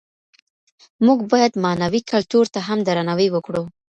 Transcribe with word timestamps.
موږ 1.05 1.19
بايد 1.31 1.53
معنوي 1.65 2.01
کلتور 2.11 2.45
ته 2.53 2.59
هم 2.67 2.79
درناوی 2.87 3.27
وکړو. 3.31 3.63